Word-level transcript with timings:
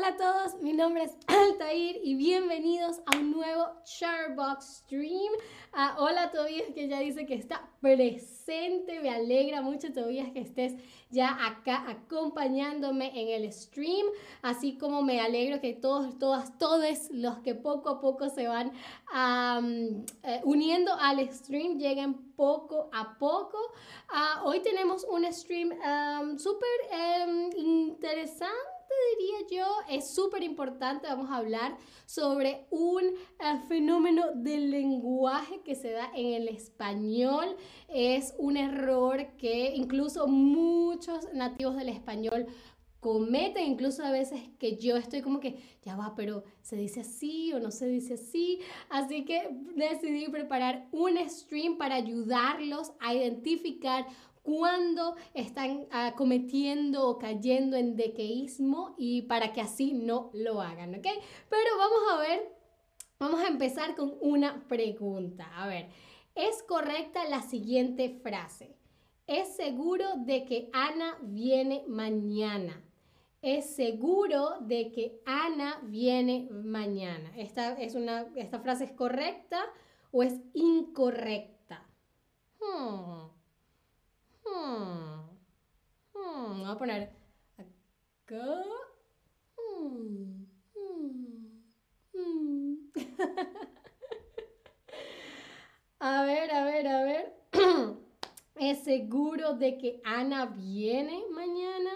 Hola 0.00 0.08
a 0.08 0.16
todos, 0.16 0.62
mi 0.62 0.72
nombre 0.72 1.02
es 1.04 1.12
Altair 1.26 2.00
y 2.02 2.14
bienvenidos 2.14 3.02
a 3.04 3.18
un 3.18 3.32
nuevo 3.32 3.66
Sharebox 3.84 4.78
Stream. 4.78 5.30
Ah, 5.74 5.96
hola 5.98 6.30
Tobias 6.30 6.68
que 6.74 6.88
ya 6.88 7.00
dice 7.00 7.26
que 7.26 7.34
está 7.34 7.68
presente, 7.82 8.98
me 9.00 9.10
alegra 9.10 9.60
mucho 9.60 9.92
Tobias 9.92 10.30
que 10.32 10.40
estés 10.40 10.72
ya 11.10 11.36
acá 11.46 11.84
acompañándome 11.86 13.12
en 13.14 13.42
el 13.42 13.52
stream, 13.52 14.06
así 14.40 14.78
como 14.78 15.02
me 15.02 15.20
alegro 15.20 15.60
que 15.60 15.74
todos, 15.74 16.18
todas, 16.18 16.56
todos 16.56 17.10
los 17.10 17.40
que 17.40 17.54
poco 17.54 17.90
a 17.90 18.00
poco 18.00 18.30
se 18.30 18.48
van 18.48 18.72
eh, 19.12 20.40
uniendo 20.44 20.94
al 20.94 21.30
stream 21.30 21.76
lleguen 21.76 22.14
poco 22.36 22.88
a 22.94 23.18
poco. 23.18 23.58
Ah, 24.08 24.44
hoy 24.46 24.60
tenemos 24.60 25.04
un 25.04 25.30
stream 25.30 25.68
súper 26.38 26.70
em, 26.90 27.50
interesante 27.54 28.79
diría 29.16 29.62
yo, 29.62 29.66
es 29.88 30.14
súper 30.14 30.42
importante. 30.42 31.08
Vamos 31.08 31.30
a 31.30 31.36
hablar 31.36 31.76
sobre 32.06 32.66
un 32.70 33.02
eh, 33.04 33.60
fenómeno 33.68 34.32
del 34.34 34.70
lenguaje 34.70 35.60
que 35.62 35.74
se 35.74 35.92
da 35.92 36.10
en 36.14 36.42
el 36.42 36.48
español. 36.48 37.56
Es 37.88 38.34
un 38.38 38.56
error 38.56 39.26
que 39.38 39.74
incluso 39.74 40.26
muchos 40.26 41.32
nativos 41.32 41.76
del 41.76 41.88
español 41.88 42.46
cometen, 43.00 43.64
incluso 43.64 44.04
a 44.04 44.10
veces 44.10 44.42
que 44.58 44.76
yo 44.76 44.96
estoy 44.96 45.22
como 45.22 45.40
que, 45.40 45.58
ya 45.82 45.96
va, 45.96 46.14
pero 46.14 46.44
se 46.60 46.76
dice 46.76 47.00
así 47.00 47.52
o 47.54 47.58
no 47.58 47.70
se 47.70 47.86
dice 47.86 48.14
así. 48.14 48.60
Así 48.90 49.24
que 49.24 49.48
decidí 49.74 50.28
preparar 50.28 50.86
un 50.92 51.16
stream 51.28 51.78
para 51.78 51.94
ayudarlos 51.94 52.92
a 53.00 53.14
identificar 53.14 54.06
cuando 54.50 55.14
están 55.32 55.86
ah, 55.92 56.14
cometiendo 56.16 57.06
o 57.06 57.18
cayendo 57.18 57.76
en 57.76 57.94
dequeísmo 57.94 58.96
y 58.98 59.22
para 59.22 59.52
que 59.52 59.60
así 59.60 59.92
no 59.92 60.30
lo 60.34 60.60
hagan, 60.60 60.96
¿ok? 60.96 61.06
Pero 61.48 61.78
vamos 61.78 61.98
a 62.12 62.18
ver, 62.18 62.52
vamos 63.20 63.40
a 63.42 63.46
empezar 63.46 63.94
con 63.94 64.16
una 64.20 64.66
pregunta. 64.66 65.48
A 65.54 65.68
ver, 65.68 65.88
¿es 66.34 66.64
correcta 66.64 67.28
la 67.28 67.42
siguiente 67.42 68.18
frase? 68.24 68.74
¿Es 69.28 69.54
seguro 69.54 70.16
de 70.16 70.44
que 70.44 70.68
Ana 70.72 71.16
viene 71.22 71.84
mañana? 71.86 72.82
¿Es 73.42 73.76
seguro 73.76 74.56
de 74.62 74.90
que 74.90 75.22
Ana 75.26 75.80
viene 75.84 76.48
mañana? 76.50 77.30
¿Esta, 77.36 77.74
es 77.74 77.94
una, 77.94 78.26
esta 78.34 78.58
frase 78.58 78.82
es 78.82 78.92
correcta 78.92 79.62
o 80.10 80.24
es 80.24 80.40
incorrecta? 80.54 81.86
Hmm. 82.58 83.39
Hmm. 84.50 85.30
Hmm. 86.12 86.60
Voy 86.60 86.70
a 86.70 86.76
poner 86.76 87.12
acá. 87.56 88.64
Hmm. 89.56 90.44
a 96.00 96.24
ver, 96.24 96.50
a 96.50 96.64
ver, 96.64 96.88
a 96.88 97.04
ver. 97.04 97.32
¿Es 98.56 98.82
seguro 98.82 99.52
de 99.54 99.78
que 99.78 100.00
Ana 100.04 100.46
viene 100.46 101.22
mañana? 101.30 101.90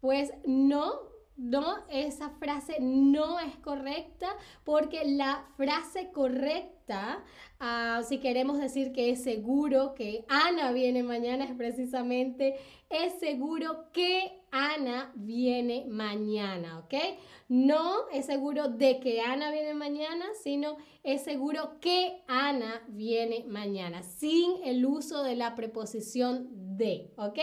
Pues 0.00 0.30
no, 0.44 1.00
no, 1.36 1.78
esa 1.88 2.30
frase 2.30 2.76
no 2.80 3.40
es 3.40 3.56
correcta 3.56 4.28
porque 4.64 5.04
la 5.04 5.44
frase 5.56 6.10
correcta, 6.12 7.24
ah, 7.58 8.02
si 8.06 8.18
queremos 8.18 8.58
decir 8.58 8.92
que 8.92 9.10
es 9.10 9.22
seguro 9.22 9.94
que 9.94 10.24
Ana 10.28 10.72
viene 10.72 11.02
mañana, 11.02 11.44
es 11.44 11.54
precisamente, 11.54 12.56
es 12.90 13.18
seguro 13.18 13.90
que 13.92 14.41
Ana 14.52 15.10
viene 15.14 15.86
mañana, 15.88 16.78
¿ok? 16.80 16.94
No 17.48 18.08
es 18.12 18.26
seguro 18.26 18.68
de 18.68 19.00
que 19.00 19.22
Ana 19.22 19.50
viene 19.50 19.72
mañana, 19.72 20.26
sino 20.42 20.76
es 21.02 21.22
seguro 21.22 21.80
que 21.80 22.22
Ana 22.28 22.82
viene 22.88 23.44
mañana, 23.48 24.02
sin 24.02 24.62
el 24.62 24.84
uso 24.84 25.22
de 25.22 25.36
la 25.36 25.54
preposición 25.54 26.76
de, 26.76 27.10
¿ok? 27.16 27.38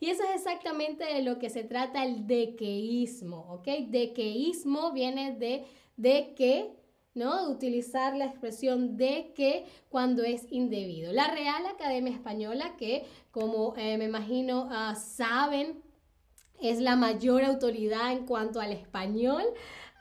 Y 0.00 0.08
eso 0.08 0.22
es 0.24 0.36
exactamente 0.36 1.04
de 1.04 1.22
lo 1.22 1.38
que 1.38 1.50
se 1.50 1.64
trata 1.64 2.02
el 2.02 2.26
dequeísmo, 2.26 3.40
¿ok? 3.52 3.66
Dequeísmo 3.88 4.92
viene 4.92 5.36
de, 5.36 5.66
de 5.98 6.32
que, 6.34 6.70
¿no? 7.12 7.50
Utilizar 7.50 8.16
la 8.16 8.24
expresión 8.24 8.96
de 8.96 9.34
que 9.34 9.66
cuando 9.90 10.22
es 10.22 10.50
indebido. 10.50 11.12
La 11.12 11.28
Real 11.28 11.66
Academia 11.66 12.14
Española, 12.14 12.74
que 12.78 13.04
como 13.30 13.74
eh, 13.76 13.98
me 13.98 14.06
imagino 14.06 14.64
uh, 14.64 14.94
saben, 14.96 15.83
es 16.60 16.80
la 16.80 16.96
mayor 16.96 17.44
autoridad 17.44 18.12
en 18.12 18.26
cuanto 18.26 18.60
al 18.60 18.72
español. 18.72 19.42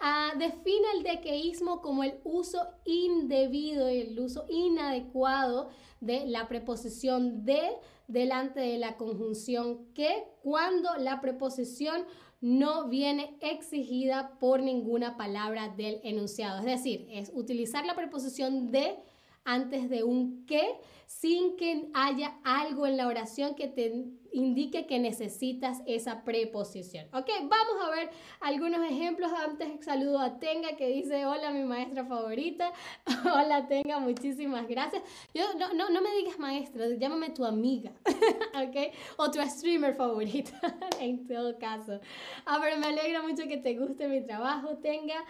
Uh, 0.02 0.38
define 0.38 0.86
el 0.98 1.04
dequeísmo 1.04 1.82
como 1.82 2.04
el 2.04 2.16
uso 2.24 2.60
indebido 2.84 3.90
y 3.90 4.02
el 4.02 4.20
uso 4.20 4.46
inadecuado 4.50 5.70
de 6.02 6.26
la 6.26 6.50
preposición 6.50 7.46
de 7.46 7.62
delante 8.08 8.60
de 8.60 8.78
la 8.78 8.98
conjunción 8.98 9.86
que 9.94 10.26
cuando 10.42 10.90
la 10.98 11.22
preposición 11.22 12.04
no 12.42 12.90
viene 12.90 13.38
exigida 13.40 14.38
por 14.40 14.62
ninguna 14.62 15.16
palabra 15.16 15.70
del 15.70 16.02
enunciado. 16.04 16.60
Es 16.60 16.66
decir, 16.66 17.08
es 17.10 17.32
utilizar 17.34 17.86
la 17.86 17.96
preposición 17.96 18.70
de 18.70 18.98
antes 19.46 19.90
de 19.90 20.04
un 20.04 20.46
que 20.46 20.78
sin 21.06 21.58
que 21.58 21.90
haya 21.94 22.38
algo 22.44 22.88
en 22.88 22.98
la 22.98 23.08
oración 23.08 23.56
que 23.56 23.68
te 23.68 23.94
indique 24.32 24.88
que 24.88 25.00
necesitas 25.00 25.82
esa 25.86 26.24
preposición. 26.24 27.06
Ok, 27.14 27.30
vamos 27.44 27.84
a 27.84 27.90
ver 27.92 28.10
algunos 28.42 28.84
ejemplos. 28.84 29.32
Antes 29.32 29.86
saludo 29.86 30.20
a 30.20 30.40
Tenga 30.40 30.76
que 30.76 30.88
dice, 30.88 31.26
hola 31.26 31.52
mi 31.52 31.64
maestra 31.64 32.04
favorita. 32.06 32.72
hola 33.26 33.68
Tenga, 33.68 34.00
muchísimas 34.00 34.68
gracias. 34.68 35.04
Yo, 35.34 35.44
no, 35.58 35.74
no, 35.74 35.90
no 35.92 36.02
me 36.02 36.16
digas 36.16 36.40
maestra, 36.40 36.88
llámame 36.98 37.30
tu 37.30 37.46
amiga. 37.46 37.92
ok, 38.06 38.94
o 39.18 39.30
tu 39.30 39.40
streamer 39.42 39.96
favorita 39.96 40.60
en 41.00 41.28
todo 41.28 41.58
caso. 41.60 42.00
Ah, 42.46 42.60
pero 42.62 42.78
me 42.78 42.88
alegra 42.88 43.22
mucho 43.22 43.44
que 43.48 43.58
te 43.58 43.78
guste 43.78 44.08
mi 44.08 44.26
trabajo, 44.26 44.78
Tenga. 44.78 45.24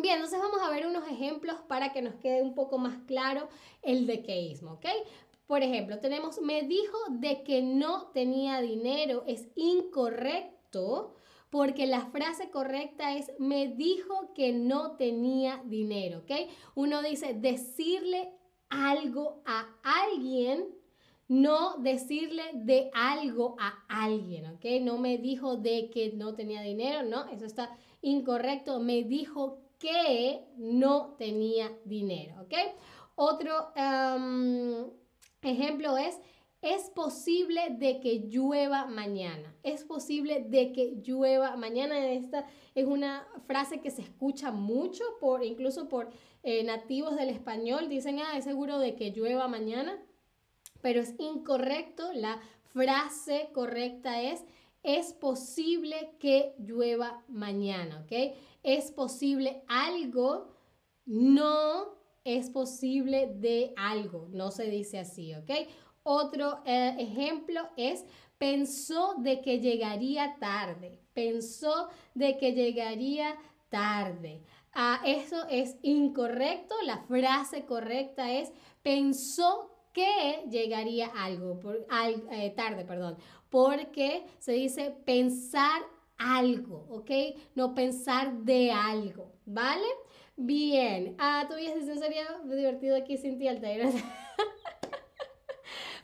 Bien, 0.00 0.16
entonces 0.16 0.38
vamos 0.38 0.60
a 0.62 0.70
ver 0.70 0.86
unos 0.86 1.08
ejemplos 1.08 1.56
para 1.66 1.92
que 1.92 2.02
nos 2.02 2.14
quede 2.16 2.40
un 2.42 2.54
poco 2.54 2.78
más 2.78 2.98
claro 3.06 3.48
el 3.82 4.06
dequeísmo, 4.06 4.74
¿ok? 4.74 4.86
Por 5.46 5.62
ejemplo, 5.62 5.98
tenemos, 5.98 6.40
me 6.40 6.62
dijo 6.62 6.96
de 7.10 7.42
que 7.42 7.62
no 7.62 8.08
tenía 8.08 8.60
dinero, 8.60 9.24
es 9.26 9.48
incorrecto 9.56 11.14
porque 11.50 11.86
la 11.86 12.06
frase 12.06 12.50
correcta 12.50 13.16
es 13.16 13.32
me 13.38 13.68
dijo 13.68 14.32
que 14.34 14.52
no 14.52 14.92
tenía 14.96 15.62
dinero, 15.64 16.18
¿ok? 16.18 16.48
Uno 16.76 17.02
dice 17.02 17.34
decirle 17.34 18.32
algo 18.68 19.42
a 19.46 19.66
alguien, 19.82 20.68
no 21.26 21.76
decirle 21.78 22.44
de 22.54 22.90
algo 22.94 23.56
a 23.58 23.84
alguien, 23.88 24.46
¿ok? 24.46 24.64
No 24.82 24.98
me 24.98 25.18
dijo 25.18 25.56
de 25.56 25.90
que 25.90 26.12
no 26.12 26.34
tenía 26.34 26.62
dinero, 26.62 27.02
no, 27.02 27.26
eso 27.30 27.46
está 27.46 27.76
incorrecto, 28.00 28.78
me 28.78 29.02
dijo 29.02 29.58
que 29.78 30.44
no 30.56 31.14
tenía 31.18 31.70
dinero, 31.84 32.42
¿ok? 32.42 32.54
Otro 33.14 33.72
em, 33.74 34.90
ejemplo 35.42 35.96
es, 35.96 36.18
es 36.62 36.90
posible 36.90 37.60
de 37.70 38.00
que 38.00 38.20
llueva 38.28 38.86
mañana. 38.86 39.54
Es 39.62 39.84
posible 39.84 40.44
de 40.48 40.72
que 40.72 41.00
llueva 41.02 41.56
mañana. 41.56 41.98
Esta 42.08 42.46
es 42.74 42.86
una 42.86 43.26
frase 43.46 43.80
que 43.80 43.90
se 43.90 44.02
escucha 44.02 44.50
mucho, 44.50 45.04
por, 45.20 45.44
incluso 45.44 45.88
por 45.88 46.10
eh, 46.42 46.64
nativos 46.64 47.16
del 47.16 47.30
español. 47.30 47.88
Dicen, 47.88 48.18
ah, 48.20 48.36
es 48.36 48.44
seguro 48.44 48.78
de 48.78 48.94
que 48.96 49.10
llueva 49.10 49.46
mañana. 49.46 50.00
Pero 50.80 51.00
es 51.00 51.14
incorrecto. 51.18 52.12
La 52.12 52.40
frase 52.72 53.50
correcta 53.52 54.20
es, 54.22 54.44
es 54.82 55.12
posible 55.12 56.12
que 56.18 56.54
llueva 56.58 57.22
mañana, 57.28 58.04
¿ok? 58.04 58.36
Es 58.68 58.90
posible 58.90 59.62
algo, 59.66 60.52
no 61.06 61.96
es 62.22 62.50
posible 62.50 63.26
de 63.34 63.72
algo, 63.78 64.28
no 64.30 64.50
se 64.50 64.64
dice 64.68 64.98
así, 64.98 65.34
¿ok? 65.34 65.50
Otro 66.02 66.60
eh, 66.66 66.94
ejemplo 66.98 67.62
es 67.78 68.04
pensó 68.36 69.14
de 69.16 69.40
que 69.40 69.60
llegaría 69.60 70.36
tarde, 70.38 71.00
pensó 71.14 71.88
de 72.14 72.36
que 72.36 72.52
llegaría 72.52 73.36
tarde. 73.70 74.42
Ah, 74.74 75.00
eso 75.06 75.46
es 75.48 75.76
incorrecto, 75.80 76.74
la 76.84 76.98
frase 76.98 77.64
correcta 77.64 78.30
es 78.30 78.52
pensó 78.82 79.70
que 79.94 80.44
llegaría 80.50 81.06
algo, 81.06 81.58
por, 81.58 81.86
eh, 82.30 82.50
tarde, 82.50 82.84
perdón, 82.84 83.16
porque 83.48 84.26
se 84.38 84.52
dice 84.52 84.94
pensar 85.06 85.80
algo, 86.18 86.86
¿ok? 86.90 87.10
No 87.54 87.74
pensar 87.74 88.32
de 88.32 88.72
algo, 88.72 89.32
¿vale? 89.46 89.86
Bien. 90.36 91.14
Ah, 91.18 91.44
todavía 91.48 91.74
sería 91.80 92.24
divertido 92.44 92.96
aquí 92.96 93.16
sin 93.16 93.38
ti, 93.38 93.48
Altair. 93.48 93.86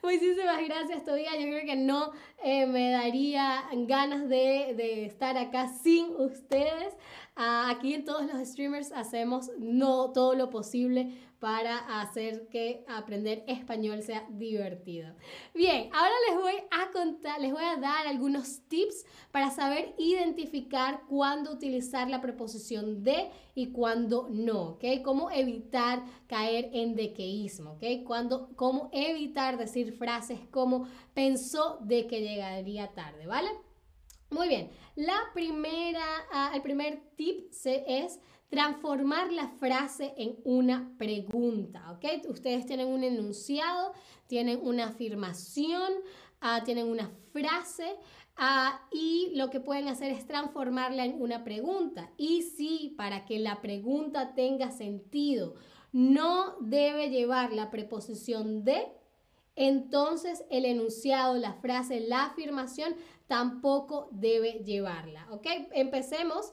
Muchísimas 0.02 0.62
gracias, 0.66 1.04
todavía. 1.04 1.30
Yo 1.38 1.46
creo 1.46 1.64
que 1.64 1.76
no 1.76 2.12
eh, 2.42 2.66
me 2.66 2.90
daría 2.90 3.64
ganas 3.86 4.28
de, 4.28 4.74
de, 4.76 5.06
estar 5.06 5.38
acá 5.38 5.68
sin 5.68 6.06
ustedes. 6.16 6.94
Ah, 7.36 7.70
aquí 7.70 7.94
en 7.94 8.04
todos 8.04 8.26
los 8.26 8.46
streamers 8.46 8.92
hacemos 8.92 9.50
no 9.58 10.12
todo 10.12 10.34
lo 10.34 10.50
posible 10.50 11.14
para 11.44 12.00
hacer 12.00 12.48
que 12.48 12.86
aprender 12.88 13.44
español 13.46 14.02
sea 14.02 14.26
divertido. 14.30 15.14
Bien, 15.52 15.90
ahora 15.92 16.14
les 16.30 16.40
voy 16.40 16.54
a 16.70 16.90
contar, 16.90 17.38
les 17.38 17.52
voy 17.52 17.62
a 17.62 17.76
dar 17.76 18.06
algunos 18.06 18.66
tips 18.66 19.04
para 19.30 19.50
saber 19.50 19.94
identificar 19.98 21.02
cuándo 21.06 21.52
utilizar 21.52 22.08
la 22.08 22.22
preposición 22.22 23.04
de 23.04 23.28
y 23.54 23.72
cuándo 23.72 24.26
no, 24.30 24.70
¿ok? 24.70 24.84
Cómo 25.04 25.30
evitar 25.30 26.02
caer 26.28 26.70
en 26.72 26.94
dequeísmo, 26.94 27.72
¿ok? 27.72 28.06
Cómo 28.56 28.88
evitar 28.90 29.58
decir 29.58 29.92
frases 29.92 30.40
como 30.50 30.88
pensó 31.12 31.76
de 31.82 32.06
que 32.06 32.22
llegaría 32.22 32.94
tarde, 32.94 33.26
¿vale? 33.26 33.50
Muy 34.30 34.48
bien, 34.48 34.70
la 34.96 35.20
primera, 35.34 36.06
ah, 36.32 36.52
el 36.54 36.62
primer 36.62 37.02
tip 37.16 37.52
es 37.66 38.18
transformar 38.54 39.32
la 39.32 39.48
frase 39.48 40.14
en 40.16 40.36
una 40.44 40.92
pregunta, 40.96 41.90
¿ok? 41.90 42.28
Ustedes 42.28 42.66
tienen 42.66 42.86
un 42.86 43.02
enunciado, 43.02 43.92
tienen 44.28 44.60
una 44.62 44.86
afirmación, 44.86 45.92
ah, 46.40 46.62
tienen 46.64 46.86
una 46.86 47.10
frase 47.32 47.96
ah, 48.36 48.80
y 48.92 49.32
lo 49.34 49.50
que 49.50 49.58
pueden 49.58 49.88
hacer 49.88 50.12
es 50.12 50.24
transformarla 50.28 51.04
en 51.04 51.20
una 51.20 51.42
pregunta. 51.42 52.12
Y 52.16 52.42
si 52.42 52.94
para 52.96 53.24
que 53.24 53.40
la 53.40 53.60
pregunta 53.60 54.34
tenga 54.36 54.70
sentido 54.70 55.56
no 55.90 56.54
debe 56.60 57.10
llevar 57.10 57.52
la 57.52 57.72
preposición 57.72 58.62
de, 58.62 58.86
entonces 59.56 60.44
el 60.48 60.64
enunciado, 60.64 61.36
la 61.36 61.54
frase, 61.54 61.98
la 61.98 62.26
afirmación 62.26 62.94
tampoco 63.26 64.08
debe 64.12 64.62
llevarla, 64.64 65.26
¿ok? 65.32 65.46
Empecemos. 65.72 66.52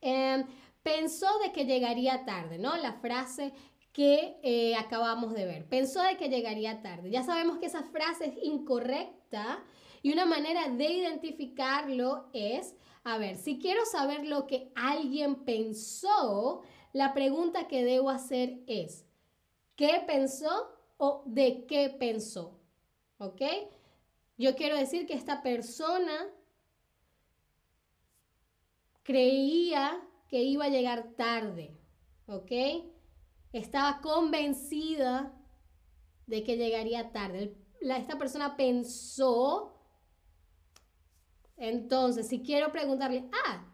Em, 0.00 0.44
pensó 0.82 1.26
de 1.44 1.52
que 1.52 1.64
llegaría 1.64 2.24
tarde, 2.24 2.58
¿no? 2.58 2.76
La 2.76 2.94
frase 2.94 3.52
que 3.92 4.38
eh, 4.42 4.74
acabamos 4.76 5.34
de 5.34 5.44
ver. 5.44 5.68
Pensó 5.68 6.02
de 6.02 6.16
que 6.16 6.28
llegaría 6.28 6.82
tarde. 6.82 7.10
Ya 7.10 7.22
sabemos 7.22 7.58
que 7.58 7.66
esa 7.66 7.82
frase 7.84 8.26
es 8.26 8.34
incorrecta 8.42 9.62
y 10.02 10.12
una 10.12 10.24
manera 10.24 10.68
de 10.68 10.90
identificarlo 10.90 12.28
es, 12.32 12.74
a 13.04 13.18
ver, 13.18 13.36
si 13.36 13.58
quiero 13.58 13.84
saber 13.84 14.26
lo 14.26 14.46
que 14.46 14.72
alguien 14.74 15.44
pensó, 15.44 16.62
la 16.92 17.14
pregunta 17.14 17.68
que 17.68 17.84
debo 17.84 18.10
hacer 18.10 18.60
es, 18.66 19.04
¿qué 19.76 20.02
pensó 20.06 20.70
o 20.96 21.22
de 21.26 21.66
qué 21.66 21.90
pensó? 21.90 22.58
¿Ok? 23.18 23.42
Yo 24.38 24.56
quiero 24.56 24.76
decir 24.76 25.06
que 25.06 25.14
esta 25.14 25.42
persona 25.42 26.26
creía 29.02 30.00
que 30.32 30.42
iba 30.42 30.64
a 30.64 30.70
llegar 30.70 31.12
tarde, 31.14 31.76
¿ok? 32.24 32.50
Estaba 33.52 34.00
convencida 34.00 35.30
de 36.26 36.42
que 36.42 36.56
llegaría 36.56 37.12
tarde. 37.12 37.54
esta 37.82 38.16
persona 38.16 38.56
pensó, 38.56 39.78
entonces, 41.58 42.28
si 42.28 42.40
quiero 42.40 42.72
preguntarle, 42.72 43.28
ah, 43.44 43.66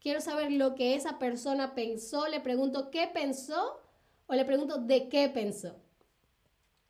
quiero 0.00 0.20
saber 0.20 0.50
lo 0.50 0.74
que 0.74 0.96
esa 0.96 1.20
persona 1.20 1.76
pensó, 1.76 2.26
le 2.26 2.40
pregunto 2.40 2.90
qué 2.90 3.06
pensó 3.06 3.80
o 4.26 4.34
le 4.34 4.44
pregunto 4.44 4.78
de 4.78 5.08
qué 5.08 5.28
pensó. 5.28 5.76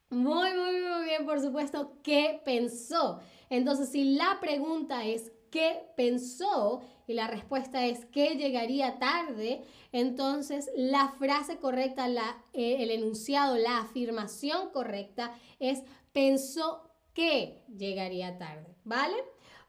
Muy, 0.08 0.54
muy, 0.54 0.80
muy 0.80 1.04
bien, 1.04 1.26
por 1.26 1.38
supuesto, 1.42 1.98
¿qué 2.02 2.40
pensó? 2.46 3.20
Entonces, 3.50 3.90
si 3.90 4.14
la 4.14 4.38
pregunta 4.40 5.04
es 5.04 5.32
¿qué 5.50 5.82
pensó? 5.96 6.82
y 7.06 7.14
la 7.14 7.28
respuesta 7.28 7.84
es 7.86 8.04
que 8.06 8.34
llegaría 8.34 8.98
tarde, 8.98 9.62
entonces 9.92 10.70
la 10.76 11.14
frase 11.18 11.58
correcta, 11.58 12.08
eh, 12.52 12.76
el 12.80 12.90
enunciado, 12.90 13.56
la 13.56 13.78
afirmación 13.78 14.70
correcta 14.70 15.32
es 15.60 15.82
pensó 16.12 16.90
que 17.14 17.62
llegaría 17.76 18.38
tarde, 18.38 18.74
¿vale? 18.84 19.14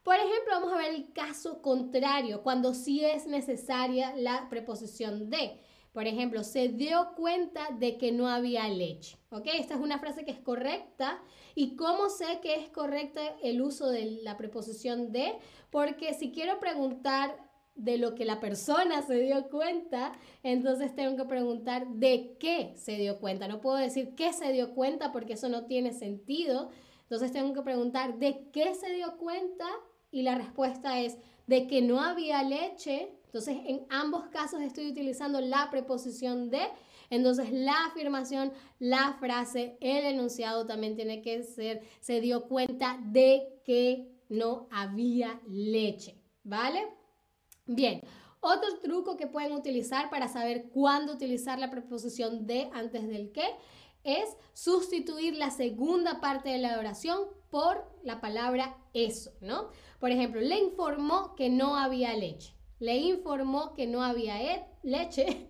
Por 0.04 0.16
ejemplo, 0.16 0.52
vamos 0.52 0.74
a 0.74 0.78
ver 0.78 0.96
el 0.96 1.12
caso 1.14 1.62
contrario, 1.62 2.42
cuando 2.42 2.74
sí 2.74 3.04
es 3.04 3.28
necesaria 3.28 4.16
la 4.16 4.48
preposición 4.50 5.30
de. 5.30 5.60
Por 5.94 6.08
ejemplo, 6.08 6.44
se 6.44 6.70
dio 6.70 7.14
cuenta 7.16 7.70
de 7.80 7.98
que 7.98 8.12
no 8.12 8.28
había 8.28 8.68
leche. 8.70 9.18
¿Ok? 9.30 9.48
Esta 9.54 9.76
es 9.76 9.80
una 9.80 10.00
frase 10.00 10.26
que 10.26 10.32
es 10.32 10.40
correcta. 10.40 11.22
¿Y 11.56 11.76
cómo 11.76 12.10
sé 12.10 12.40
que 12.42 12.56
es 12.56 12.70
correcta 12.70 13.22
el 13.42 13.62
uso 13.62 13.88
de 13.90 14.20
la 14.24 14.38
preposición 14.38 15.12
de? 15.12 15.34
Porque 15.72 16.14
si 16.14 16.32
quiero 16.32 16.60
preguntar 16.60 17.36
de 17.78 17.98
lo 17.98 18.16
que 18.16 18.26
la 18.26 18.40
persona 18.40 19.02
se 19.04 19.20
dio 19.20 19.50
cuenta, 19.50 20.14
entonces 20.44 20.96
tengo 20.96 21.16
que 21.16 21.26
preguntar 21.26 21.88
de 21.88 22.36
qué 22.40 22.74
se 22.76 22.98
dio 22.98 23.20
cuenta. 23.20 23.48
No 23.48 23.62
puedo 23.62 23.78
decir 23.78 24.16
qué 24.16 24.34
se 24.34 24.52
dio 24.52 24.74
cuenta 24.74 25.12
porque 25.12 25.34
eso 25.34 25.48
no 25.48 25.66
tiene 25.66 25.94
sentido. 25.94 26.72
Entonces 27.04 27.32
tengo 27.32 27.54
que 27.54 27.62
preguntar 27.62 28.18
de 28.18 28.50
qué 28.52 28.76
se 28.76 28.92
dio 28.94 29.18
cuenta 29.18 29.66
y 30.12 30.22
la 30.22 30.36
respuesta 30.36 31.00
es 31.00 31.18
de 31.48 31.68
que 31.68 31.82
no 31.82 32.02
había 32.02 32.44
leche. 32.44 33.14
Entonces 33.26 33.58
en 33.66 33.86
ambos 33.90 34.28
casos 34.28 34.62
estoy 34.62 34.90
utilizando 34.90 35.42
la 35.42 35.70
preposición 35.70 36.50
de. 36.50 36.62
Entonces 37.10 37.52
la 37.52 37.86
afirmación, 37.86 38.52
la 38.80 39.16
frase, 39.20 39.78
el 39.82 40.06
enunciado 40.06 40.66
también 40.66 40.96
tiene 40.96 41.22
que 41.22 41.44
ser 41.44 41.82
se 42.00 42.22
dio 42.22 42.48
cuenta 42.48 43.00
de 43.04 43.62
que 43.66 44.12
no 44.30 44.68
había 44.72 45.40
leche. 45.48 46.22
¿Vale? 46.44 46.88
Bien, 47.66 48.02
otro 48.40 48.80
truco 48.80 49.18
que 49.18 49.28
pueden 49.28 49.52
utilizar 49.52 50.10
para 50.10 50.28
saber 50.28 50.70
cuándo 50.70 51.14
utilizar 51.14 51.60
la 51.60 51.70
preposición 51.70 52.46
de 52.46 52.70
antes 52.74 53.08
del 53.08 53.32
que 53.32 53.46
es 54.04 54.38
sustituir 54.54 55.36
la 55.36 55.52
segunda 55.52 56.22
parte 56.22 56.50
de 56.50 56.60
la 56.60 56.80
oración 56.80 57.20
por 57.50 57.86
la 58.04 58.22
palabra 58.22 58.78
eso, 58.94 59.32
¿no? 59.42 59.70
Por 60.00 60.12
ejemplo, 60.12 60.42
le 60.42 60.58
informó 60.60 61.36
que 61.36 61.50
no 61.50 61.78
había 61.78 62.16
leche. 62.16 62.54
Le 62.80 62.98
informó 62.98 63.74
que 63.74 63.88
no 63.88 64.04
había 64.04 64.42
e-, 64.42 64.66
leche. 64.84 65.48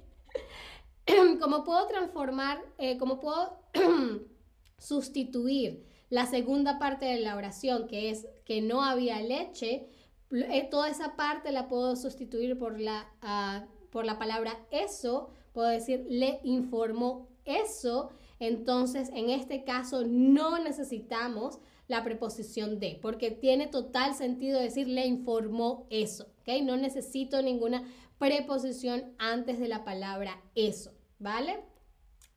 ¿Cómo 1.42 1.64
puedo 1.64 1.88
transformar, 1.88 2.62
eh, 2.78 2.98
cómo 2.98 3.20
puedo 3.20 3.60
sustituir 4.78 5.86
la 6.10 6.26
segunda 6.26 6.80
parte 6.80 7.06
de 7.06 7.20
la 7.20 7.36
oración, 7.36 7.88
que 7.88 8.10
es 8.10 8.28
que 8.46 8.62
no 8.62 8.84
había 8.84 9.22
leche, 9.22 9.88
eh, 10.32 10.68
toda 10.70 10.90
esa 10.90 11.16
parte 11.16 11.52
la 11.52 11.68
puedo 11.68 11.96
sustituir 11.96 12.58
por 12.58 12.80
la, 12.80 13.10
ah, 13.22 13.66
por 13.92 14.06
la 14.06 14.18
palabra 14.18 14.58
eso, 14.72 15.30
puedo 15.54 15.68
decir 15.68 16.06
le 16.10 16.40
informó 16.44 17.28
eso, 17.46 18.10
entonces 18.40 19.10
en 19.14 19.30
este 19.30 19.64
caso 19.64 20.04
no 20.06 20.60
necesitamos 20.60 21.60
la 21.88 22.04
preposición 22.04 22.80
de, 22.80 23.00
porque 23.02 23.32
tiene 23.32 23.68
total 23.68 24.14
sentido 24.14 24.60
decir 24.60 24.88
le 24.88 25.06
informó 25.06 25.88
eso, 25.90 26.28
¿ok? 26.42 26.62
No 26.64 26.78
necesito 26.78 27.42
ninguna 27.42 27.84
preposición 28.18 29.14
antes 29.18 29.60
de 29.60 29.68
la 29.68 29.84
palabra 29.84 30.42
eso, 30.56 30.92
¿vale? 31.20 31.60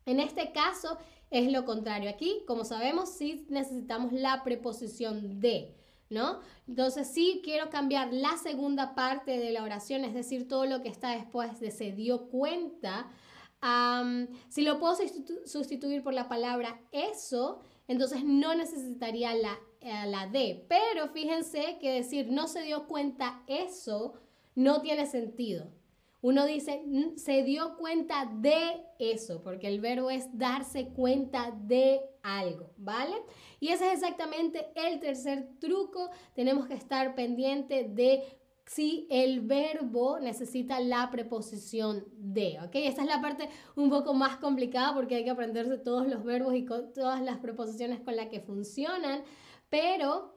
En 0.07 0.21
este 0.21 0.53
caso 0.53 0.99
es 1.31 1.51
lo 1.51 1.65
contrario. 1.65 2.11
Aquí, 2.11 2.43
como 2.47 2.65
sabemos, 2.65 3.11
sí 3.11 3.47
necesitamos 3.49 4.13
la 4.13 4.43
preposición 4.43 5.41
de. 5.41 5.77
¿no? 6.11 6.41
Entonces 6.67 7.09
sí 7.09 7.41
quiero 7.45 7.71
cambiar 7.71 8.13
la 8.13 8.37
segunda 8.37 8.95
parte 8.97 9.39
de 9.39 9.53
la 9.53 9.63
oración, 9.63 10.05
es 10.05 10.13
decir, 10.13 10.49
todo 10.49 10.67
lo 10.67 10.83
que 10.83 10.89
está 10.89 11.11
después 11.13 11.61
de 11.61 11.71
se 11.71 11.93
dio 11.93 12.29
cuenta. 12.29 13.09
si 14.49 14.63
lo 14.63 14.81
puedo 14.81 14.97
sustituir 15.47 16.03
por 16.03 16.13
la 16.13 16.29
palabra 16.29 16.81
eso, 16.91 17.61
entonces 17.91 18.23
no 18.23 18.55
necesitaría 18.55 19.35
la, 19.35 19.59
eh, 19.81 20.07
la 20.07 20.29
de. 20.29 20.65
Pero 20.69 21.09
fíjense 21.09 21.77
que 21.81 21.91
decir 21.91 22.29
no 22.31 22.47
se 22.47 22.63
dio 22.63 22.87
cuenta 22.87 23.43
eso 23.49 24.15
no 24.55 24.81
tiene 24.81 25.07
sentido. 25.07 25.67
Uno 26.23 26.47
dice, 26.47 26.85
se 27.17 27.43
dio 27.43 27.77
cuenta 27.79 28.31
de 28.33 28.85
eso, 29.01 29.43
porque 29.43 29.67
el 29.67 29.81
verbo 29.81 30.09
es 30.09 30.39
darse 30.39 30.91
cuenta 30.91 31.51
de 31.51 32.01
algo, 32.23 32.71
¿vale? 32.77 33.17
Y 33.59 33.71
ese 33.71 33.89
es 33.89 33.95
exactamente 33.95 34.69
el 34.77 35.01
tercer 35.01 35.49
truco. 35.59 36.11
Tenemos 36.35 36.69
que 36.69 36.75
estar 36.75 37.17
pendiente 37.17 37.89
de 37.89 38.23
si 38.75 39.09
el 39.11 39.41
verbo 39.41 40.21
necesita 40.21 40.79
la 40.79 41.11
preposición 41.11 42.05
de, 42.13 42.61
¿ok? 42.61 42.71
Esta 42.75 43.03
es 43.03 43.09
la 43.09 43.21
parte 43.21 43.49
un 43.75 43.91
poco 43.91 44.15
más 44.15 44.37
complicada 44.37 44.95
porque 44.95 45.17
hay 45.17 45.25
que 45.25 45.31
aprenderse 45.31 45.77
todos 45.77 46.07
los 46.07 46.23
verbos 46.23 46.55
y 46.55 46.65
todas 46.95 47.21
las 47.21 47.39
preposiciones 47.39 47.99
con 47.99 48.15
las 48.15 48.29
que 48.29 48.39
funcionan, 48.39 49.25
pero 49.71 50.37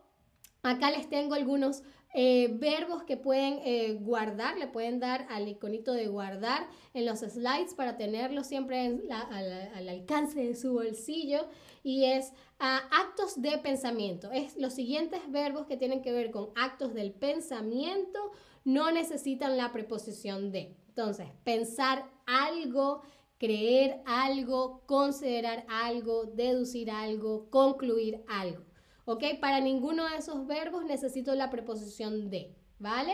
acá 0.64 0.90
les 0.90 1.08
tengo 1.10 1.36
algunos 1.36 1.84
eh, 2.14 2.50
verbos 2.54 3.04
que 3.04 3.18
pueden 3.18 3.60
eh, 3.66 3.98
guardar, 4.00 4.58
le 4.58 4.68
pueden 4.68 5.00
dar 5.00 5.26
al 5.30 5.48
iconito 5.48 5.94
de 5.94 6.08
guardar 6.08 6.68
en 6.94 7.06
los 7.08 7.20
slides 7.20 7.74
para 7.74 7.98
tenerlo 7.98 8.44
siempre 8.44 9.02
al, 9.10 9.90
alcance 9.90 10.46
de 10.46 10.56
su 10.56 10.74
bolsillo. 10.74 11.48
Y 11.84 12.06
es 12.06 12.32
ah, 12.60 12.82
actos 12.92 13.42
de 13.42 13.58
pensamiento. 13.58 14.32
Es 14.32 14.56
los 14.58 14.74
siguientes 14.74 15.22
verbos 15.30 15.66
que 15.66 15.76
tienen 15.76 16.02
que 16.02 16.12
ver 16.12 16.30
con 16.30 16.50
actos 16.56 16.94
del 16.94 17.12
pensamiento 17.12 18.20
no 18.64 18.92
necesitan 18.92 19.58
la 19.58 19.72
preposición 19.72 20.52
de. 20.52 20.78
Entonces, 20.90 21.28
pensar 21.44 22.10
algo, 22.26 23.02
creer 23.40 24.02
algo, 24.06 24.84
considerar 24.86 25.66
algo, 25.68 26.26
deducir 26.26 26.92
algo, 26.92 27.50
concluir 27.50 28.24
algo. 28.28 28.64
¿Ok? 29.06 29.24
Para 29.42 29.60
ninguno 29.60 30.08
de 30.10 30.18
esos 30.18 30.48
verbos 30.48 30.86
necesito 30.86 31.36
la 31.36 31.50
preposición 31.50 32.30
de, 32.30 32.56
¿vale? 32.80 33.14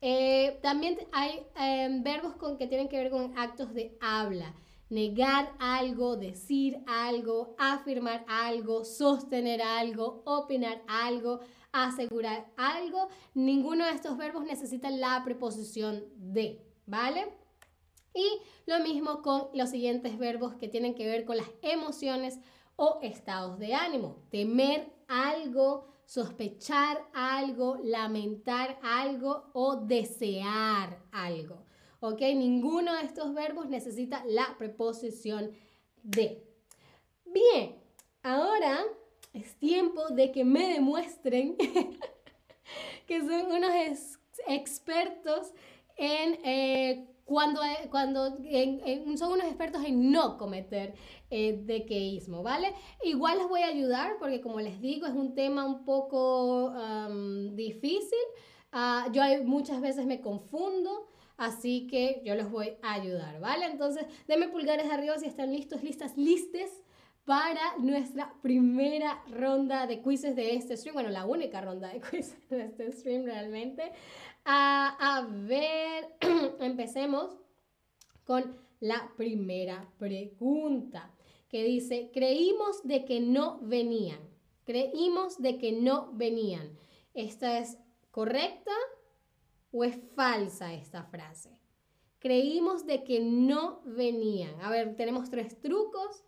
Eh, 0.00 0.58
también 0.62 0.98
hay 1.12 1.46
em, 1.56 2.02
verbos 2.02 2.34
con, 2.36 2.58
que 2.58 2.66
tienen 2.66 2.88
que 2.88 2.98
ver 2.98 3.10
con 3.10 3.36
actos 3.38 3.72
de 3.72 3.96
habla. 4.00 4.54
Negar 4.88 5.52
algo, 5.58 6.16
decir 6.16 6.78
algo, 6.86 7.56
afirmar 7.58 8.24
algo, 8.28 8.84
sostener 8.84 9.60
algo, 9.60 10.22
opinar 10.24 10.82
algo, 10.86 11.40
asegurar 11.72 12.46
algo. 12.56 13.08
Ninguno 13.34 13.84
de 13.86 13.92
estos 13.92 14.16
verbos 14.16 14.44
necesita 14.44 14.90
la 14.90 15.22
preposición 15.24 16.04
de, 16.16 16.62
¿vale? 16.86 17.32
Y 18.14 18.26
lo 18.66 18.78
mismo 18.80 19.22
con 19.22 19.48
los 19.54 19.70
siguientes 19.70 20.18
verbos 20.18 20.54
que 20.54 20.68
tienen 20.68 20.94
que 20.94 21.06
ver 21.06 21.24
con 21.24 21.36
las 21.36 21.50
emociones 21.62 22.38
o 22.76 23.00
estados 23.02 23.58
de 23.58 23.74
ánimo. 23.74 24.22
Temer 24.30 24.95
algo, 25.08 25.86
sospechar 26.04 27.04
algo, 27.12 27.78
lamentar 27.82 28.78
algo 28.82 29.50
o 29.52 29.76
desear 29.76 30.98
algo. 31.12 31.64
¿Ok? 32.00 32.20
Ninguno 32.20 32.94
de 32.94 33.04
estos 33.04 33.34
verbos 33.34 33.68
necesita 33.68 34.24
la 34.26 34.56
preposición 34.58 35.50
de. 36.02 36.44
Bien, 37.24 37.76
ahora 38.22 38.84
es 39.32 39.54
tiempo 39.56 40.08
de 40.10 40.30
que 40.30 40.44
me 40.44 40.72
demuestren 40.74 41.56
que 43.06 43.20
son 43.20 43.52
unos 43.52 43.72
expertos 44.46 45.52
en 45.96 46.38
eh, 46.44 47.15
cuando, 47.26 47.62
eh, 47.62 47.88
cuando 47.90 48.38
son 49.16 49.32
unos 49.32 49.46
expertos 49.46 49.84
en 49.84 50.10
no 50.10 50.38
cometer 50.38 50.94
eh, 51.28 51.60
dequeísmo, 51.64 52.42
¿vale? 52.42 52.72
Igual 53.04 53.38
les 53.38 53.48
voy 53.48 53.60
a 53.60 53.66
ayudar 53.66 54.16
porque 54.18 54.40
como 54.40 54.60
les 54.60 54.80
digo 54.80 55.06
es 55.06 55.12
un 55.12 55.34
tema 55.34 55.66
un 55.66 55.84
poco 55.84 56.72
difícil. 57.52 58.18
Ah, 58.72 59.08
yo 59.12 59.22
muchas 59.44 59.80
veces 59.80 60.06
me 60.06 60.20
confundo. 60.20 61.08
Así 61.36 61.86
que 61.86 62.22
yo 62.24 62.34
les 62.34 62.50
voy 62.50 62.78
a 62.80 62.94
ayudar, 62.94 63.40
¿vale? 63.40 63.66
Entonces, 63.66 64.06
denme 64.26 64.48
pulgares 64.48 64.90
arriba 64.90 65.18
si 65.18 65.26
están 65.26 65.52
listos, 65.52 65.82
listas, 65.82 66.16
listes 66.16 66.82
para 67.26 67.76
nuestra 67.78 68.32
primera 68.40 69.22
ronda 69.28 69.86
de 69.86 70.00
quizzes 70.00 70.34
de 70.34 70.54
este 70.54 70.76
stream. 70.76 70.94
Bueno, 70.94 71.10
la 71.10 71.26
única 71.26 71.60
ronda 71.60 71.88
de 71.88 72.00
quizzes 72.00 72.48
de 72.48 72.64
este 72.64 72.92
stream 72.92 73.24
realmente. 73.24 73.92
a 74.44 75.28
ver, 75.30 76.14
empecemos 76.60 77.36
con 78.24 78.56
la 78.80 79.12
primera 79.16 79.90
pregunta 79.98 81.12
que 81.48 81.64
dice, 81.64 82.10
creímos 82.12 82.82
de 82.84 83.04
que 83.04 83.20
no 83.20 83.58
venían. 83.60 84.20
Creímos 84.64 85.40
de 85.40 85.58
que 85.58 85.72
no 85.72 86.12
venían. 86.12 86.76
¿Esta 87.14 87.58
es 87.58 87.78
correcta 88.10 88.72
o 89.70 89.84
es 89.84 89.98
falsa 90.14 90.74
esta 90.74 91.04
frase? 91.04 91.60
Creímos 92.18 92.86
de 92.86 93.04
que 93.04 93.20
no 93.20 93.80
venían. 93.84 94.60
A 94.60 94.70
ver, 94.70 94.96
tenemos 94.96 95.30
tres 95.30 95.60
trucos. 95.60 96.24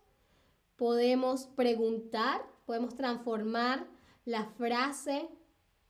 Podemos 0.79 1.45
preguntar, 1.57 2.41
podemos 2.65 2.95
transformar 2.95 3.85
la 4.23 4.45
frase 4.45 5.27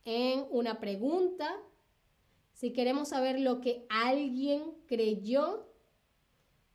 en 0.04 0.44
una 0.50 0.80
pregunta. 0.80 1.48
Si 2.54 2.72
queremos 2.72 3.10
saber 3.10 3.38
lo 3.38 3.60
que 3.60 3.86
alguien 3.88 4.74
creyó, 4.88 5.64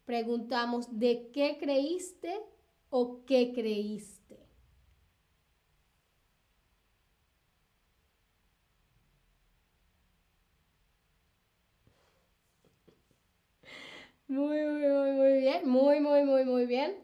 preguntamos 0.05 0.97
¿de 0.97 1.29
qué 1.33 1.57
creíste 1.59 2.39
o 2.89 3.25
qué 3.25 3.51
creíste? 3.53 4.39
Muy, 14.27 14.61
muy, 14.61 14.87
muy, 14.87 15.11
muy 15.11 15.39
bien. 15.41 15.67
Muy, 15.67 15.99
muy, 15.99 16.23
muy, 16.23 16.45
muy 16.45 16.65
bien. 16.65 16.95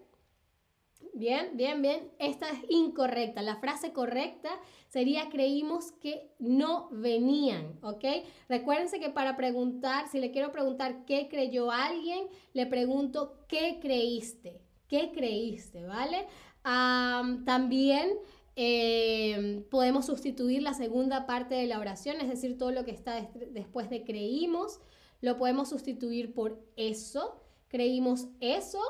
Bien, 1.13 1.51
bien, 1.55 1.81
bien. 1.81 2.09
Esta 2.19 2.49
es 2.49 2.59
incorrecta. 2.69 3.41
La 3.41 3.57
frase 3.57 3.91
correcta 3.91 4.49
sería 4.87 5.29
creímos 5.29 5.91
que 5.91 6.31
no 6.39 6.89
venían, 6.91 7.77
¿ok? 7.81 8.03
Recuérdense 8.47 8.99
que 8.99 9.09
para 9.09 9.35
preguntar, 9.35 10.07
si 10.09 10.19
le 10.19 10.31
quiero 10.31 10.51
preguntar 10.51 11.05
qué 11.05 11.27
creyó 11.29 11.71
alguien, 11.71 12.27
le 12.53 12.65
pregunto 12.65 13.45
qué 13.47 13.79
creíste, 13.81 14.61
qué 14.87 15.11
creíste, 15.11 15.85
¿vale? 15.85 16.27
también 16.63 18.11
eh, 18.55 19.65
podemos 19.71 20.05
sustituir 20.05 20.61
la 20.61 20.75
segunda 20.75 21.25
parte 21.25 21.55
de 21.55 21.65
la 21.65 21.79
oración, 21.79 22.21
es 22.21 22.29
decir, 22.29 22.57
todo 22.57 22.71
lo 22.71 22.85
que 22.85 22.91
está 22.91 23.27
después 23.49 23.89
de 23.89 24.03
creímos, 24.03 24.79
lo 25.21 25.37
podemos 25.37 25.69
sustituir 25.69 26.33
por 26.33 26.63
eso. 26.75 27.41
Creímos 27.67 28.27
eso, 28.41 28.81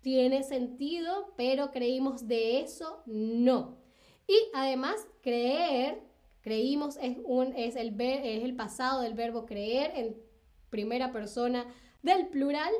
tiene 0.00 0.42
sentido, 0.42 1.32
pero 1.36 1.70
creímos 1.70 2.28
de 2.28 2.60
eso, 2.60 3.02
no. 3.06 3.78
Y 4.26 4.36
además, 4.54 5.06
creer, 5.22 6.02
creímos 6.40 6.96
es, 7.00 7.16
un, 7.24 7.54
es, 7.56 7.76
el, 7.76 7.98
es 8.00 8.44
el 8.44 8.54
pasado 8.54 9.02
del 9.02 9.14
verbo 9.14 9.46
creer 9.46 9.92
en 9.94 10.16
primera 10.70 11.12
persona 11.12 11.66
del 12.02 12.28
plural. 12.28 12.72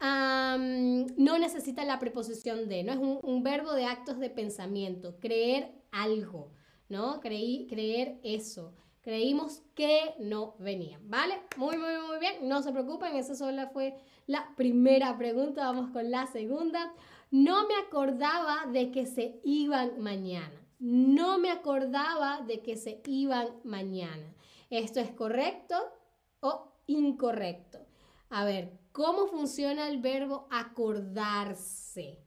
no 0.00 1.38
necesita 1.38 1.84
la 1.84 1.98
preposición 1.98 2.68
de, 2.68 2.84
¿no? 2.84 2.92
Es 2.92 2.98
un, 2.98 3.18
un, 3.22 3.42
verbo 3.42 3.72
de 3.72 3.86
actos 3.86 4.18
de 4.18 4.30
pensamiento, 4.30 5.18
creer 5.18 5.72
algo, 5.90 6.52
¿no? 6.88 7.20
Creí, 7.20 7.66
creer 7.66 8.18
eso. 8.22 8.74
Creímos 9.06 9.62
que 9.76 10.16
no 10.18 10.56
venían, 10.58 11.08
¿vale? 11.08 11.40
Muy, 11.56 11.76
muy, 11.76 11.96
muy 12.08 12.18
bien. 12.18 12.48
No 12.48 12.60
se 12.60 12.72
preocupen, 12.72 13.14
esa 13.14 13.36
solo 13.36 13.68
fue 13.68 13.96
la 14.26 14.52
primera 14.56 15.16
pregunta. 15.16 15.64
Vamos 15.64 15.90
con 15.92 16.10
la 16.10 16.26
segunda. 16.26 16.92
No 17.30 17.68
me 17.68 17.76
acordaba 17.76 18.66
de 18.66 18.90
que 18.90 19.06
se 19.06 19.40
iban 19.44 20.00
mañana. 20.00 20.60
No 20.80 21.38
me 21.38 21.52
acordaba 21.52 22.40
de 22.48 22.62
que 22.62 22.76
se 22.76 23.00
iban 23.06 23.46
mañana. 23.62 24.34
¿Esto 24.70 24.98
es 24.98 25.12
correcto 25.12 25.76
o 26.40 26.72
incorrecto? 26.88 27.78
A 28.28 28.44
ver, 28.44 28.76
¿cómo 28.90 29.28
funciona 29.28 29.88
el 29.88 30.00
verbo 30.00 30.48
acordarse? 30.50 32.26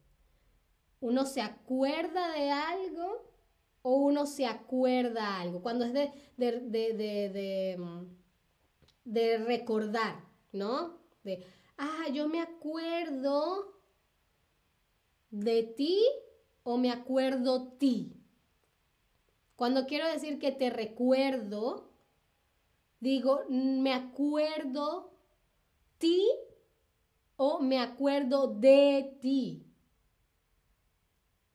¿Uno 1.01 1.25
se 1.25 1.41
acuerda 1.41 2.31
de 2.31 2.51
algo 2.51 3.28
o 3.81 3.95
uno 3.95 4.25
se 4.25 4.45
acuerda 4.45 5.39
algo, 5.39 5.61
cuando 5.61 5.85
es 5.85 5.93
de, 5.93 6.11
de, 6.37 6.59
de, 6.93 7.77
de, 9.05 9.37
recordar, 9.37 10.23
¿no? 10.51 10.97
De, 11.23 11.45
ah, 11.77 12.07
yo 12.13 12.27
me 12.27 12.41
acuerdo 12.41 13.73
de 15.31 15.63
ti 15.63 16.05
o 16.63 16.77
me 16.77 16.91
acuerdo 16.91 17.73
ti. 17.77 18.13
Cuando 19.55 19.85
quiero 19.85 20.07
decir 20.07 20.39
que 20.39 20.51
te 20.51 20.69
recuerdo, 20.69 21.89
digo, 22.99 23.41
me 23.49 23.93
acuerdo 23.93 25.11
ti 25.97 26.27
o 27.35 27.59
me 27.59 27.79
acuerdo 27.79 28.47
de 28.47 29.17
ti. 29.21 29.68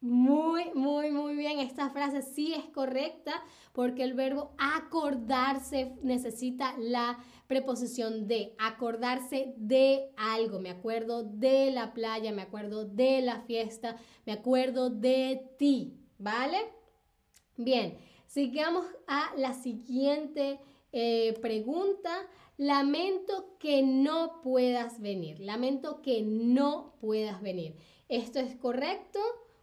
Muy, 0.05 0.65
muy, 0.75 1.09
muy 1.09 1.35
bien. 1.35 1.57
Esta 1.57 1.89
frase 1.89 2.21
sí 2.21 2.53
es 2.53 2.65
correcta 2.65 3.43
porque 3.73 4.03
el 4.03 4.13
verbo 4.13 4.51
acordarse 4.59 5.95
necesita 6.03 6.75
la 6.77 7.17
preposición 7.47 8.27
de. 8.27 8.53
Acordarse 8.59 9.55
de 9.57 10.11
algo. 10.15 10.59
Me 10.59 10.69
acuerdo 10.69 11.23
de 11.23 11.71
la 11.71 11.95
playa, 11.95 12.31
me 12.31 12.43
acuerdo 12.43 12.85
de 12.85 13.21
la 13.21 13.41
fiesta, 13.41 13.97
me 14.27 14.33
acuerdo 14.33 14.91
de 14.91 15.41
ti. 15.57 15.97
¿Vale? 16.19 16.59
Bien, 17.57 17.97
sigamos 18.27 18.85
a 19.07 19.33
la 19.37 19.55
siguiente 19.55 20.59
eh, 20.91 21.33
pregunta. 21.41 22.11
Lamento 22.57 23.57
que 23.57 23.81
no 23.81 24.39
puedas 24.43 25.01
venir. 25.01 25.39
Lamento 25.39 26.03
que 26.03 26.21
no 26.21 26.93
puedas 27.01 27.41
venir. 27.41 27.75
¿Esto 28.07 28.37
es 28.37 28.55
correcto? 28.55 29.19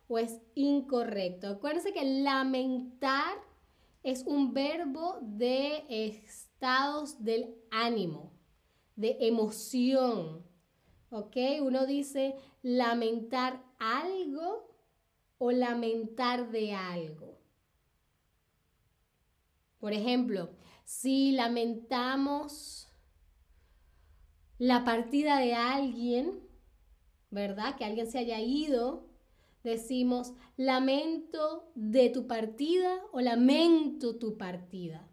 Es 0.08 0.40
incorrecto. 0.54 1.48
Acuérdense 1.48 1.92
que 1.92 2.04
lamentar 2.04 3.34
es 4.02 4.24
un 4.26 4.52
verbo 4.52 5.18
de 5.22 5.84
estados 5.88 7.22
del 7.24 7.54
ánimo, 7.70 8.32
de 8.96 9.16
emoción. 9.20 10.44
¿Ok? 11.10 11.36
Uno 11.60 11.86
dice 11.86 12.36
lamentar 12.62 13.62
algo 13.78 14.76
o 15.38 15.50
lamentar 15.50 16.50
de 16.50 16.72
algo. 16.72 17.38
Por 19.78 19.92
ejemplo, 19.92 20.50
si 20.84 21.32
lamentamos 21.32 22.88
la 24.58 24.84
partida 24.84 25.38
de 25.38 25.54
alguien, 25.54 26.48
¿verdad? 27.30 27.76
Que 27.76 27.84
alguien 27.84 28.06
se 28.08 28.18
haya 28.18 28.40
ido, 28.40 29.11
decimos 29.62 30.32
lamento 30.56 31.70
de 31.74 32.10
tu 32.10 32.26
partida 32.26 33.00
o 33.12 33.20
lamento 33.20 34.16
tu 34.16 34.36
partida. 34.36 35.08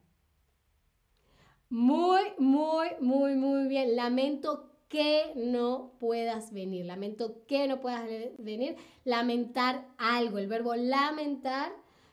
Muy, 1.70 2.22
muy, 2.40 2.88
muy, 3.00 3.36
muy 3.36 3.68
bien. 3.68 3.96
Lamento 3.96 4.72
que 4.88 5.34
no 5.36 5.94
puedas 6.00 6.52
venir. 6.52 6.86
Lamento 6.86 7.46
que 7.46 7.68
no 7.68 7.80
puedas 7.80 8.06
venir. 8.40 8.76
Lamentar 9.06 9.88
algo. 9.98 10.40
El 10.40 10.48
verbo 10.48 10.76
lamentar 10.76 11.72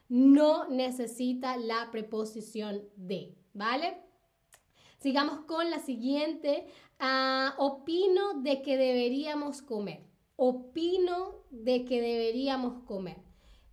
no 0.09 0.69
necesita 0.69 1.57
la 1.57 1.91
preposición 1.91 2.83
de, 2.97 3.35
¿vale? 3.55 3.97
Sigamos 4.99 5.41
con 5.47 5.71
la 5.71 5.79
siguiente. 5.79 6.67
Ah, 6.99 7.55
opino 7.59 8.41
de 8.43 8.63
que 8.63 8.77
deberíamos 8.77 9.63
comer. 9.63 10.05
Opino 10.37 11.45
de 11.51 11.85
que 11.85 12.01
deberíamos 12.01 12.85
comer. 12.85 13.17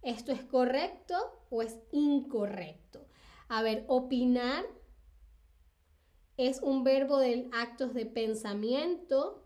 ¿Esto 0.01 0.32
es 0.32 0.43
correcto 0.43 1.15
o 1.50 1.62
es 1.62 1.77
incorrecto? 1.91 3.05
A 3.48 3.62
ver, 3.62 3.86
opinar 3.88 4.65
es 6.38 6.62
un 6.62 6.84
verbo 6.84 7.20
de 7.20 7.50
actos 7.53 7.93
de 7.93 8.05
pensamiento. 8.05 9.43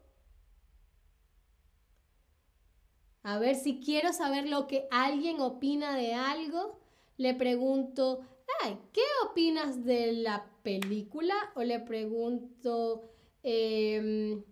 A 3.24 3.40
ver, 3.40 3.56
si 3.56 3.82
quiero 3.82 4.14
saber 4.14 4.48
lo 4.48 4.68
que 4.68 4.88
alguien 4.90 5.42
opina 5.42 5.98
de 5.98 6.14
algo, 6.14 6.80
le 7.18 7.34
pregunto, 7.34 8.22
ay, 8.62 8.80
¿qué 8.94 9.02
opinas 9.30 9.84
de 9.84 10.14
la 10.14 10.50
película? 10.64 11.36
O 11.56 11.64
le 11.64 11.80
pregunto, 11.80 13.10
em, 13.44 14.44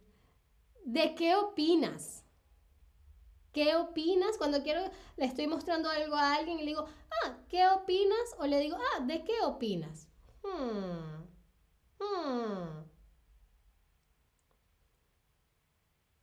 ¿de 0.83 1.15
qué 1.15 1.35
opinas? 1.35 2.24
¿Qué 3.55 3.73
opinas? 3.77 4.37
Cuando 4.37 4.61
quiero, 4.63 4.81
le 5.15 5.25
estoy 5.25 5.47
mostrando 5.47 5.89
algo 5.89 6.15
a 6.15 6.35
alguien 6.35 6.59
y 6.59 6.63
le 6.63 6.71
digo, 6.71 6.87
ah, 7.23 7.37
¿qué 7.47 7.65
opinas? 7.69 8.35
O 8.37 8.45
le 8.45 8.59
digo, 8.59 8.75
ah, 8.75 8.99
¿de 9.05 9.23
qué 9.23 9.31
opinas? 9.45 10.09
Hmm. 10.43 11.23
Hmm. 11.97 12.83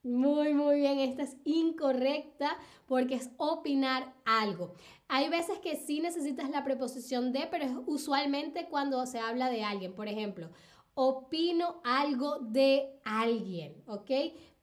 Muy, 0.03 0.53
muy 0.53 0.81
bien, 0.81 0.99
esta 0.99 1.23
es 1.23 1.39
incorrecta 1.45 2.59
porque 2.87 3.15
es 3.15 3.31
opinar 3.39 4.12
algo. 4.27 4.75
Hay 5.09 5.31
veces 5.31 5.59
que 5.61 5.77
sí 5.77 6.01
necesitas 6.01 6.51
la 6.51 6.65
preposición 6.65 7.33
de, 7.33 7.49
pero 7.51 7.65
es 7.65 7.73
usualmente 7.87 8.69
cuando 8.69 9.07
se 9.07 9.21
habla 9.21 9.49
de 9.49 9.65
alguien. 9.65 9.95
Por 9.95 10.07
ejemplo, 10.07 10.51
opino 10.93 11.81
algo 11.83 12.41
de 12.41 13.01
alguien, 13.07 13.83
¿ok? 13.87 14.11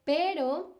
Pero 0.04 0.79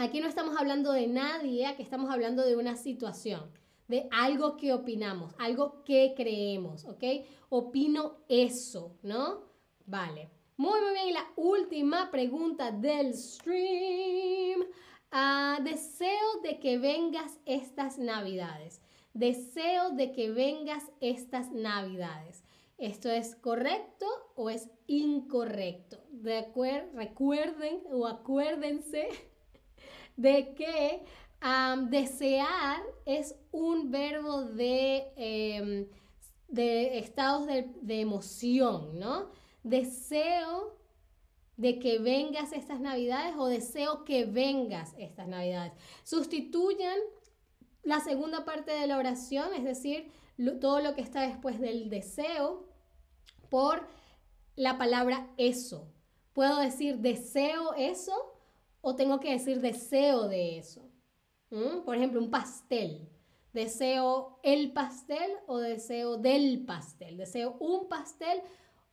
aquí 0.00 0.20
no 0.20 0.28
estamos 0.28 0.56
hablando 0.56 0.92
de 0.92 1.06
nadie, 1.06 1.66
aquí 1.66 1.82
estamos 1.82 2.10
hablando 2.10 2.44
de 2.44 2.56
una 2.56 2.76
situación, 2.76 3.50
de 3.86 4.08
algo 4.10 4.56
que 4.56 4.72
opinamos, 4.72 5.34
algo 5.38 5.84
que 5.84 6.14
creemos, 6.16 6.86
¿ok? 6.86 7.04
Opino 7.50 8.16
eso, 8.28 8.96
¿no? 9.02 9.42
Vale. 9.84 10.30
Muy, 10.56 10.80
muy 10.80 10.92
bien. 10.92 11.08
Y 11.08 11.12
la 11.12 11.26
última 11.36 12.10
pregunta 12.10 12.70
del 12.70 13.14
stream. 13.14 14.64
Ah, 15.10 15.58
deseo 15.62 16.40
de 16.42 16.60
que 16.60 16.78
vengas 16.78 17.40
estas 17.44 17.98
navidades. 17.98 18.80
Deseo 19.12 19.90
de 19.90 20.12
que 20.12 20.30
vengas 20.30 20.84
estas 21.00 21.50
navidades. 21.50 22.44
¿Esto 22.78 23.10
es 23.10 23.34
correcto 23.36 24.06
o 24.34 24.48
es 24.48 24.70
incorrecto? 24.86 25.98
recuerden 26.22 27.82
o 27.90 28.06
acuérdense 28.06 29.08
de 30.20 30.54
que 30.54 31.02
desear 31.88 32.82
es 33.06 33.34
un 33.50 33.90
verbo 33.90 34.42
de, 34.42 35.12
em, 35.16 35.88
de 36.48 36.98
estados 36.98 37.46
de, 37.46 37.70
de 37.80 38.00
emoción, 38.00 38.98
¿no? 38.98 39.30
deseo 39.62 40.78
de 41.56 41.78
que 41.78 41.98
vengas 41.98 42.52
estas 42.52 42.80
navidades 42.80 43.34
o 43.36 43.46
deseo 43.46 44.04
que 44.04 44.24
vengas 44.24 44.94
estas 44.98 45.28
navidades. 45.28 45.72
Sustituyan 46.04 46.98
la 47.82 48.00
segunda 48.00 48.44
parte 48.44 48.72
de 48.72 48.86
la 48.86 48.98
oración, 48.98 49.54
es 49.54 49.64
decir, 49.64 50.10
todo 50.60 50.80
lo 50.80 50.94
que 50.94 51.02
está 51.02 51.22
después 51.22 51.60
del 51.60 51.90
deseo, 51.90 52.66
por 53.50 53.86
la 54.56 54.78
palabra 54.78 55.28
eso. 55.36 55.92
Puedo 56.32 56.58
decir 56.60 56.98
deseo 56.98 57.74
eso 57.74 58.29
o 58.80 58.96
tengo 58.96 59.20
que 59.20 59.32
decir 59.32 59.60
deseo 59.60 60.28
de 60.28 60.58
eso. 60.58 60.82
Por 61.84 61.96
ejemplo, 61.96 62.20
un 62.20 62.30
pastel. 62.30 63.08
Deseo 63.52 64.38
el 64.42 64.72
pastel 64.72 65.32
o 65.46 65.58
deseo 65.58 66.16
del 66.16 66.64
pastel. 66.64 67.16
Deseo 67.16 67.56
un 67.58 67.88
pastel 67.88 68.40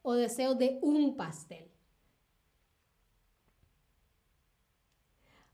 o 0.01 0.13
deseo 0.13 0.55
de 0.55 0.79
un 0.81 1.15
pastel. 1.15 1.69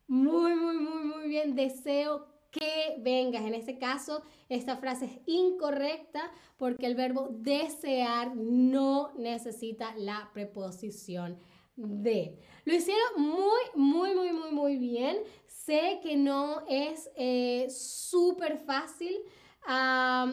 Muy, 0.08 0.56
muy, 0.56 0.78
muy, 0.78 1.04
muy 1.04 1.28
bien. 1.28 1.56
Deseo 1.56 2.28
que 2.52 2.96
vengas. 3.00 3.44
En 3.44 3.56
este 3.56 3.78
caso, 3.78 4.22
esta 4.48 4.78
frase 4.78 5.06
es 5.06 5.20
incorrecta 5.26 6.32
porque 6.58 6.86
el 6.86 6.96
verbo 6.96 7.30
desear 7.32 8.36
no 8.36 9.12
necesita 9.18 9.94
la 9.98 10.30
preposición 10.34 11.38
de. 11.76 12.40
Lo 12.66 12.74
hicieron 12.74 13.22
muy, 13.22 13.62
muy, 13.76 14.16
muy, 14.16 14.34
muy, 14.34 14.52
muy 14.52 14.78
bien. 14.78 15.18
Sé 15.48 16.00
que 16.02 16.16
no 16.16 16.64
es 16.68 17.10
eh, 17.16 17.68
súper 17.70 18.58
fácil. 18.58 19.16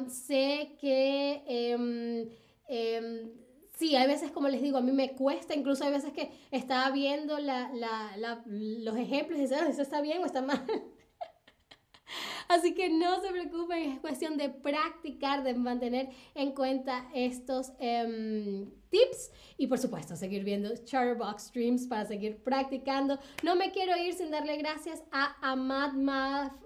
sé 0.08 0.76
que... 0.80 1.42
Em, 1.46 2.28
em, 2.68 3.40
Sí, 3.80 3.96
hay 3.96 4.06
veces, 4.06 4.30
como 4.30 4.48
les 4.48 4.60
digo, 4.60 4.76
a 4.76 4.82
mí 4.82 4.92
me 4.92 5.12
cuesta, 5.14 5.54
incluso 5.54 5.84
hay 5.84 5.90
veces 5.90 6.12
que 6.12 6.30
estaba 6.50 6.90
viendo 6.90 7.38
los 7.40 8.96
ejemplos 8.98 9.38
y 9.38 9.42
decía, 9.44 9.66
¿eso 9.66 9.80
está 9.80 10.02
bien 10.02 10.20
o 10.20 10.26
está 10.26 10.42
mal? 10.42 10.66
Así 12.48 12.74
que 12.74 12.90
no 12.90 13.22
se 13.22 13.30
preocupen, 13.30 13.90
es 13.90 14.00
cuestión 14.00 14.36
de 14.36 14.50
practicar, 14.50 15.44
de 15.44 15.54
mantener 15.54 16.10
en 16.34 16.52
cuenta 16.52 17.08
estos 17.14 17.72
em, 17.78 18.70
tips 18.90 19.30
y 19.56 19.66
por 19.66 19.78
supuesto 19.78 20.16
seguir 20.16 20.44
viendo 20.44 20.70
Charterbox 20.84 21.44
Streams 21.44 21.86
para 21.86 22.04
seguir 22.04 22.42
practicando. 22.42 23.18
No 23.42 23.56
me 23.56 23.70
quiero 23.70 23.96
ir 23.96 24.14
sin 24.14 24.30
darle 24.30 24.56
gracias 24.56 25.02
a 25.12 25.36
Amad 25.40 25.92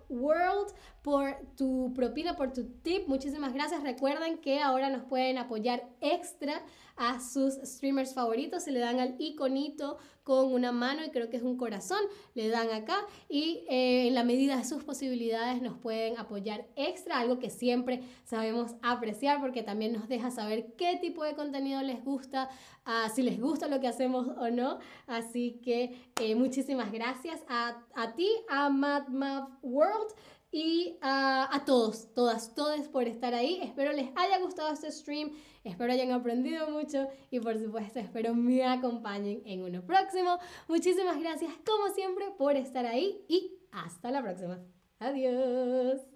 World 0.08 0.74
por 1.02 1.36
tu 1.56 1.92
propina, 1.94 2.34
por 2.36 2.52
tu 2.52 2.64
tip. 2.82 3.06
Muchísimas 3.08 3.52
gracias. 3.52 3.82
Recuerden 3.82 4.38
que 4.38 4.60
ahora 4.60 4.88
nos 4.90 5.04
pueden 5.04 5.38
apoyar 5.38 5.88
extra 6.00 6.62
a 6.96 7.20
sus 7.20 7.54
streamers 7.62 8.14
favoritos. 8.14 8.64
Se 8.64 8.70
le 8.70 8.80
dan 8.80 9.00
al 9.00 9.16
iconito 9.18 9.98
con 10.22 10.52
una 10.52 10.72
mano 10.72 11.04
y 11.04 11.10
creo 11.10 11.28
que 11.28 11.36
es 11.36 11.42
un 11.42 11.56
corazón. 11.56 12.00
Le 12.34 12.48
dan 12.48 12.70
acá 12.70 12.96
y 13.28 13.64
eh, 13.68 14.08
en 14.08 14.14
la 14.14 14.24
medida 14.24 14.56
de 14.56 14.64
sus 14.64 14.82
posibilidades 14.84 15.60
nos 15.60 15.76
pueden 15.76 16.16
apoyar 16.16 16.66
extra, 16.76 17.18
algo 17.18 17.38
que 17.38 17.50
siempre 17.50 18.02
sabemos 18.24 18.74
apreciar 18.82 19.40
porque 19.40 19.62
también 19.62 19.92
nos 19.92 20.08
deja 20.08 20.30
saber 20.30 20.74
qué 20.78 20.96
tipo 21.00 21.24
de 21.24 21.34
contenido 21.34 21.82
les 21.82 22.02
gusta, 22.02 22.13
uh, 22.14 23.10
si 23.14 23.22
les 23.22 23.40
gusta 23.40 23.68
lo 23.68 23.80
que 23.80 23.88
hacemos 23.88 24.28
o 24.28 24.50
no. 24.50 24.78
Así 25.06 25.60
que 25.62 26.12
eh, 26.20 26.34
muchísimas 26.34 26.92
gracias 26.92 27.42
a, 27.48 27.82
a 27.94 28.14
ti, 28.14 28.28
a 28.48 28.70
MadMav 28.70 29.58
World 29.62 30.14
y 30.54 30.98
uh, 31.02 31.50
a 31.50 31.62
todos, 31.66 32.14
todas, 32.14 32.54
todos 32.54 32.86
por 32.88 33.08
estar 33.08 33.34
ahí. 33.34 33.58
Espero 33.60 33.92
les 33.92 34.10
haya 34.14 34.38
gustado 34.38 34.72
este 34.72 34.92
stream, 34.92 35.32
espero 35.64 35.92
hayan 35.92 36.12
aprendido 36.12 36.70
mucho 36.70 37.08
y 37.30 37.40
por 37.40 37.58
supuesto 37.58 37.98
espero 37.98 38.34
me 38.34 38.64
acompañen 38.64 39.42
en 39.46 39.64
uno 39.64 39.84
próximo. 39.84 40.38
Muchísimas 40.68 41.18
gracias 41.18 41.52
como 41.66 41.92
siempre 41.92 42.26
por 42.38 42.54
estar 42.56 42.86
ahí 42.86 43.24
y 43.28 43.58
hasta 43.72 44.12
la 44.12 44.22
próxima. 44.22 44.60
Adiós. 45.00 46.13